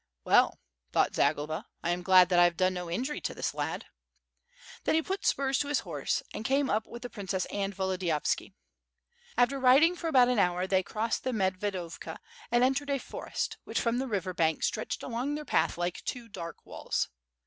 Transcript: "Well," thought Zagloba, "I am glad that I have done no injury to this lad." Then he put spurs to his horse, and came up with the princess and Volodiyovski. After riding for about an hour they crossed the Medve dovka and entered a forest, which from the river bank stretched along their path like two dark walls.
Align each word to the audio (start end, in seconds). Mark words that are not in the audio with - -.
"Well," 0.23 0.57
thought 0.91 1.13
Zagloba, 1.13 1.67
"I 1.83 1.91
am 1.91 2.01
glad 2.01 2.29
that 2.29 2.39
I 2.39 2.45
have 2.45 2.57
done 2.57 2.73
no 2.73 2.89
injury 2.89 3.21
to 3.21 3.35
this 3.35 3.53
lad." 3.53 3.85
Then 4.83 4.95
he 4.95 5.01
put 5.03 5.27
spurs 5.27 5.59
to 5.59 5.67
his 5.67 5.81
horse, 5.81 6.23
and 6.33 6.43
came 6.43 6.71
up 6.71 6.87
with 6.87 7.03
the 7.03 7.09
princess 7.11 7.45
and 7.51 7.71
Volodiyovski. 7.75 8.55
After 9.37 9.59
riding 9.59 9.95
for 9.95 10.07
about 10.07 10.27
an 10.29 10.39
hour 10.39 10.65
they 10.65 10.81
crossed 10.81 11.23
the 11.23 11.29
Medve 11.29 11.71
dovka 11.73 12.17
and 12.49 12.63
entered 12.63 12.89
a 12.89 12.97
forest, 12.97 13.59
which 13.63 13.79
from 13.79 13.99
the 13.99 14.07
river 14.07 14.33
bank 14.33 14.63
stretched 14.63 15.03
along 15.03 15.35
their 15.35 15.45
path 15.45 15.77
like 15.77 16.01
two 16.03 16.27
dark 16.27 16.65
walls. 16.65 17.07